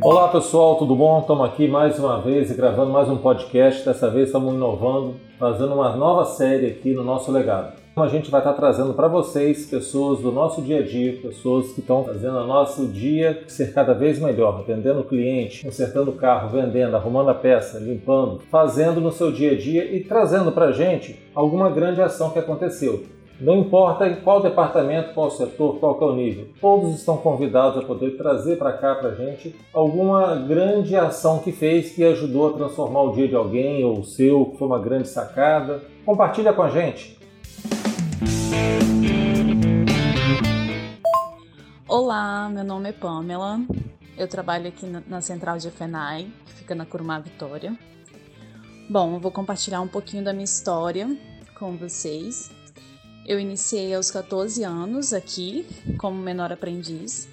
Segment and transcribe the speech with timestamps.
[0.00, 1.18] Olá pessoal, tudo bom?
[1.18, 3.84] Estamos aqui mais uma vez gravando mais um podcast.
[3.84, 7.76] Dessa vez estamos inovando, fazendo uma nova série aqui no nosso legado.
[7.96, 11.80] A gente vai estar trazendo para vocês pessoas do nosso dia a dia, pessoas que
[11.80, 16.50] estão fazendo o nosso dia ser cada vez melhor, atendendo o cliente, consertando o carro,
[16.50, 20.72] vendendo, arrumando a peça, limpando, fazendo no seu dia a dia e trazendo para a
[20.72, 23.17] gente alguma grande ação que aconteceu.
[23.40, 27.86] Não importa em qual departamento, qual setor, qual é o nível, todos estão convidados a
[27.86, 32.52] poder trazer para cá para a gente alguma grande ação que fez que ajudou a
[32.54, 35.80] transformar o dia de alguém ou o seu, que foi uma grande sacada.
[36.04, 37.16] Compartilha com a gente.
[41.86, 43.60] Olá, meu nome é Pamela.
[44.16, 47.78] Eu trabalho aqui na central de FENAI, que fica na Curumá Vitória.
[48.90, 51.16] Bom, eu vou compartilhar um pouquinho da minha história
[51.56, 52.57] com vocês.
[53.28, 55.66] Eu iniciei aos 14 anos aqui
[55.98, 57.28] como menor aprendiz.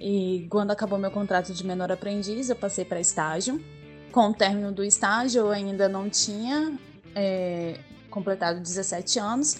[0.00, 3.64] E quando acabou meu contrato de menor aprendiz, eu passei para estágio.
[4.10, 6.76] Com o término do estágio, eu ainda não tinha
[7.14, 7.78] é,
[8.10, 9.56] completado 17 anos,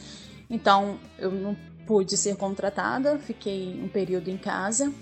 [0.51, 4.93] então eu não pude ser contratada, fiquei um período em casa.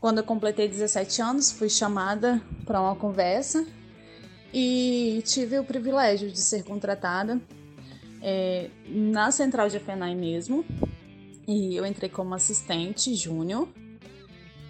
[0.00, 3.66] Quando eu completei 17 anos, fui chamada para uma conversa
[4.54, 7.38] e tive o privilégio de ser contratada
[8.22, 10.64] é, na central de FENAI mesmo.
[11.46, 13.68] E eu entrei como assistente júnior.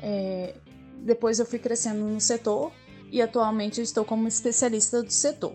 [0.03, 0.55] É,
[1.03, 2.73] depois eu fui crescendo no setor
[3.11, 5.55] e atualmente estou como especialista do setor.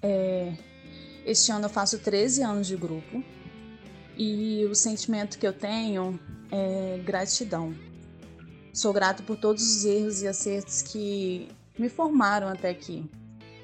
[0.00, 0.54] É,
[1.24, 3.22] este ano eu faço 13 anos de grupo
[4.16, 6.18] e o sentimento que eu tenho
[6.50, 7.74] é gratidão.
[8.72, 13.04] Sou grato por todos os erros e acertos que me formaram até aqui.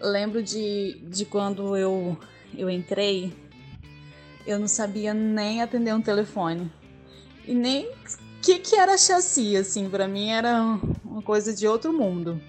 [0.01, 2.17] Lembro de, de quando eu
[2.59, 3.33] eu entrei,
[4.45, 6.71] eu não sabia nem atender um telefone.
[7.47, 7.95] E nem o
[8.43, 12.41] que, que era chassi, assim, para mim era uma coisa de outro mundo.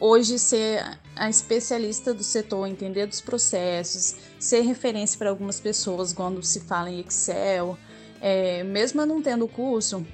[0.00, 6.42] Hoje, ser a especialista do setor, entender dos processos, ser referência para algumas pessoas quando
[6.42, 7.76] se fala em Excel,
[8.20, 10.06] é, mesmo não tendo curso,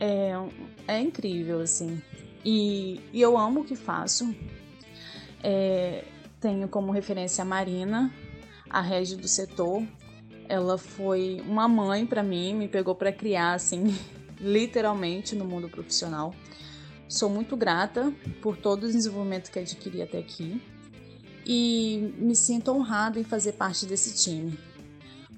[0.00, 0.32] é,
[0.86, 2.00] é incrível, assim.
[2.44, 4.34] E, e, eu amo o que faço.
[5.42, 6.04] É,
[6.44, 8.12] tenho como referência a Marina,
[8.68, 9.82] a rege do setor.
[10.46, 13.98] Ela foi uma mãe para mim, me pegou para criar assim,
[14.38, 16.34] literalmente no mundo profissional.
[17.08, 18.12] Sou muito grata
[18.42, 20.60] por todo o desenvolvimento que adquiri até aqui
[21.46, 24.58] e me sinto honrada em fazer parte desse time.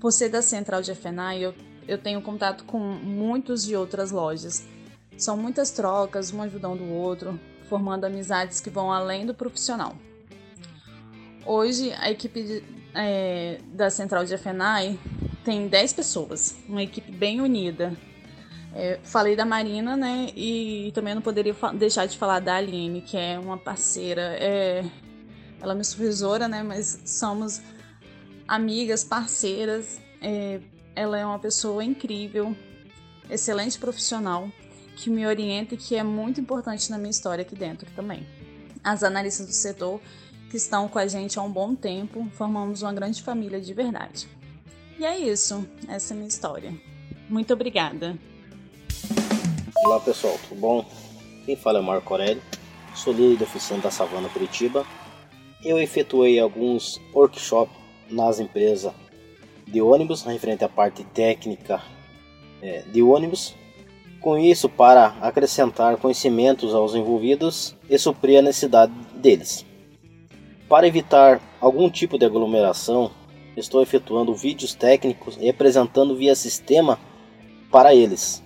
[0.00, 1.54] Por ser da central de FNAI, eu,
[1.86, 4.66] eu tenho contato com muitos de outras lojas.
[5.16, 7.38] São muitas trocas, um ajudando o outro,
[7.68, 9.94] formando amizades que vão além do profissional.
[11.46, 14.98] Hoje, a equipe de, é, da central de FNAI
[15.44, 17.96] tem 10 pessoas, uma equipe bem unida.
[18.74, 20.32] É, falei da Marina, né?
[20.34, 24.36] E também não poderia deixar de falar da Aline, que é uma parceira.
[24.40, 24.84] É,
[25.60, 26.64] ela é minha supervisora, né?
[26.64, 27.62] Mas somos
[28.48, 30.00] amigas, parceiras.
[30.20, 30.60] É,
[30.96, 32.56] ela é uma pessoa incrível,
[33.30, 34.50] excelente profissional,
[34.96, 38.26] que me orienta e que é muito importante na minha história aqui dentro também.
[38.82, 40.00] As analistas do setor
[40.50, 44.28] que estão com a gente há um bom tempo, formamos uma grande família de verdade.
[44.98, 46.72] E é isso, essa é a minha história.
[47.28, 48.16] Muito obrigada.
[49.84, 50.86] Olá pessoal, tudo bom?
[51.44, 52.42] Quem fala é Marco Aurélio,
[52.94, 54.86] sou líder da oficina da Savana Curitiba.
[55.64, 57.76] Eu efetuei alguns workshops
[58.10, 58.92] nas empresas
[59.66, 61.82] de ônibus, referente à parte técnica
[62.62, 63.54] é, de ônibus.
[64.20, 69.64] Com isso, para acrescentar conhecimentos aos envolvidos e suprir a necessidade deles.
[70.68, 73.12] Para evitar algum tipo de aglomeração,
[73.56, 76.98] estou efetuando vídeos técnicos e apresentando via sistema
[77.70, 78.42] para eles.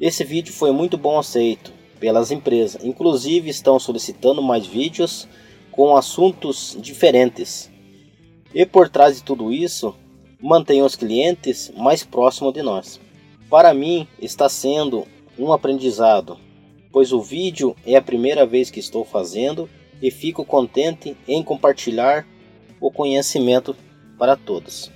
[0.00, 5.28] Esse vídeo foi muito bom aceito pelas empresas, inclusive estão solicitando mais vídeos
[5.70, 7.70] com assuntos diferentes.
[8.52, 9.94] E por trás de tudo isso,
[10.40, 13.00] mantenho os clientes mais próximos de nós.
[13.48, 15.06] Para mim, está sendo
[15.38, 16.36] um aprendizado,
[16.90, 19.68] pois o vídeo é a primeira vez que estou fazendo
[20.02, 22.26] e fico contente em compartilhar
[22.80, 23.76] o conhecimento
[24.18, 24.90] para todos.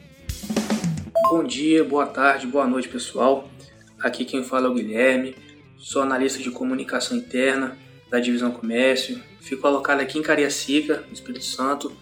[1.30, 3.48] Bom dia, boa tarde, boa noite pessoal.
[4.00, 5.34] Aqui quem fala é o Guilherme,
[5.78, 7.76] sou analista de comunicação interna
[8.10, 9.20] da Divisão Comércio.
[9.40, 11.92] Fico alocado aqui em Cariacica, no Espírito Santo.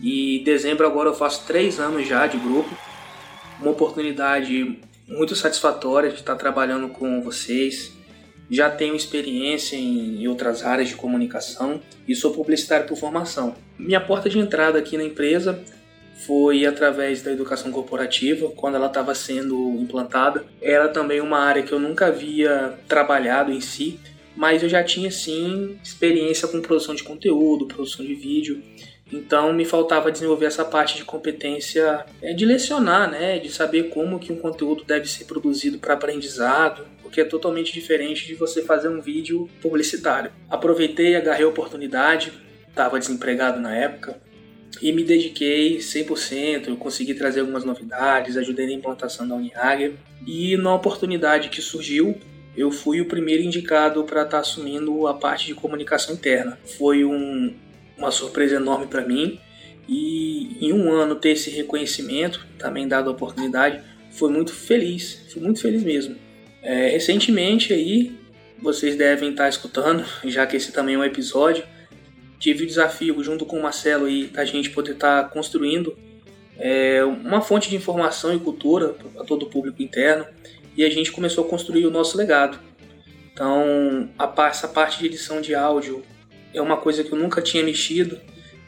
[0.00, 2.70] E em dezembro agora eu faço três anos já de grupo.
[3.60, 4.78] Uma oportunidade
[5.08, 7.92] muito satisfatória de estar trabalhando com vocês,
[8.50, 13.54] já tenho experiência em outras áreas de comunicação e sou publicitário por formação.
[13.78, 15.62] Minha porta de entrada aqui na empresa
[16.26, 20.44] foi através da educação corporativa, quando ela estava sendo implantada.
[20.60, 24.00] Era também uma área que eu nunca havia trabalhado em si,
[24.38, 28.62] mas eu já tinha sim experiência com produção de conteúdo, produção de vídeo.
[29.12, 34.20] Então me faltava desenvolver essa parte de competência é, de lecionar, né, de saber como
[34.20, 38.88] que um conteúdo deve ser produzido para aprendizado, porque é totalmente diferente de você fazer
[38.88, 40.30] um vídeo publicitário.
[40.48, 42.32] Aproveitei, agarrei a oportunidade,
[42.68, 44.20] estava desempregado na época
[44.80, 46.68] e me dediquei 100%.
[46.68, 49.94] Eu consegui trazer algumas novidades, ajudei na implantação da Uniáguia
[50.24, 52.16] e na oportunidade que surgiu,
[52.58, 56.58] eu fui o primeiro indicado para estar tá assumindo a parte de comunicação interna.
[56.76, 57.54] Foi um,
[57.96, 59.38] uma surpresa enorme para mim
[59.88, 65.40] e em um ano ter esse reconhecimento, também dado a oportunidade, foi muito feliz, fui
[65.40, 66.16] muito feliz mesmo.
[66.60, 68.12] É, recentemente aí,
[68.60, 71.62] vocês devem estar escutando, já que esse também é um episódio,
[72.40, 75.96] tive o desafio junto com o Marcelo aí da gente poder estar construindo
[76.58, 80.26] é, uma fonte de informação e cultura para todo o público interno
[80.78, 82.56] e a gente começou a construir o nosso legado.
[83.32, 86.04] Então, a, essa parte de edição de áudio
[86.54, 88.20] é uma coisa que eu nunca tinha mexido,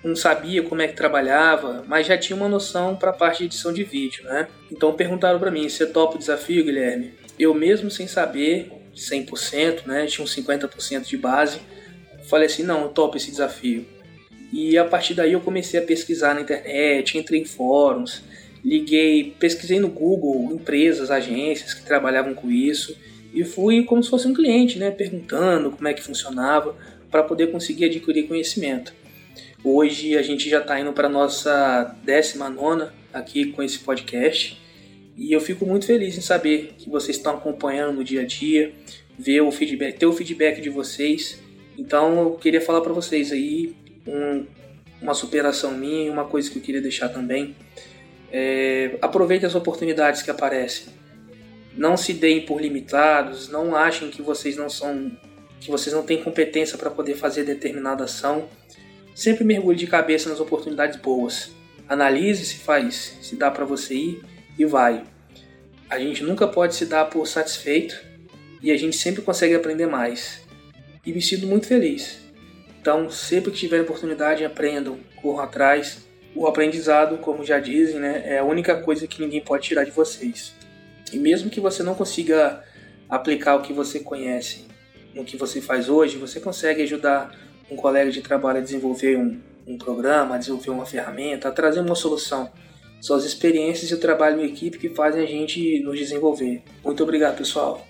[0.03, 3.45] não sabia como é que trabalhava, mas já tinha uma noção para a parte de
[3.45, 4.49] edição de vídeo, né?
[4.73, 7.15] Então perguntaram para mim, você topa o desafio, Guilherme?
[7.39, 11.61] Eu mesmo sem saber 100%, né, tinha uns 50% de base,
[12.29, 13.87] falei assim, não, eu topo esse desafio.
[14.53, 18.25] E a partir daí eu comecei a pesquisar na internet, entrei em fóruns,
[18.65, 22.97] liguei, pesquisei no Google empresas, agências que trabalhavam com isso
[23.33, 26.77] e fui como se fosse um cliente, né, perguntando como é que funcionava
[27.11, 28.93] para poder conseguir adquirir conhecimento.
[29.63, 34.61] Hoje a gente já está indo para nossa décima nona aqui com esse podcast
[35.17, 38.73] e eu fico muito feliz em saber que vocês estão acompanhando no dia a dia,
[39.19, 41.39] ver o feedback, ter o feedback de vocês.
[41.77, 43.75] Então eu queria falar para vocês aí
[44.07, 44.47] um,
[45.03, 47.55] uma superação minha e uma coisa que eu queria deixar também.
[48.33, 50.87] É, aproveite as oportunidades que aparecem.
[51.77, 55.11] Não se deem por limitados, não achem que vocês não são
[55.61, 58.49] que vocês não têm competência para poder fazer determinada ação,
[59.15, 61.51] sempre mergulhe de cabeça nas oportunidades boas.
[61.87, 64.23] Analise se faz, se dá para você ir
[64.59, 65.05] e vai.
[65.89, 68.01] A gente nunca pode se dar por satisfeito
[68.63, 70.41] e a gente sempre consegue aprender mais.
[71.05, 72.19] E me sinto muito feliz.
[72.81, 76.07] Então, sempre que tiverem oportunidade, aprendam, corram atrás.
[76.35, 79.91] O aprendizado, como já dizem, né, é a única coisa que ninguém pode tirar de
[79.91, 80.55] vocês.
[81.13, 82.63] E mesmo que você não consiga
[83.09, 84.67] aplicar o que você conhece
[85.15, 87.35] no que você faz hoje, você consegue ajudar
[87.71, 91.81] um colega de trabalho a desenvolver um, um programa, a desenvolver uma ferramenta, a trazer
[91.81, 92.51] uma solução.
[93.01, 96.63] São as experiências e o trabalho em equipe que fazem a gente nos desenvolver.
[96.85, 97.87] Muito obrigado, pessoal.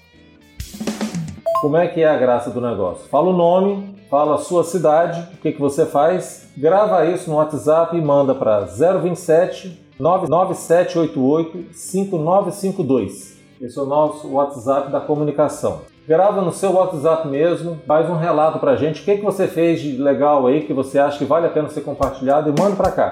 [1.60, 3.06] Como é que é a graça do negócio?
[3.10, 7.36] Fala o nome, fala a sua cidade, o que, que você faz, grava isso no
[7.36, 13.38] WhatsApp e manda para 027 99788 5952.
[13.60, 18.58] Esse é o nosso WhatsApp da comunicação grava no seu WhatsApp mesmo, faz um relato
[18.58, 21.46] pra gente, o que, que você fez de legal aí, que você acha que vale
[21.46, 23.10] a pena ser compartilhado e manda pra cá.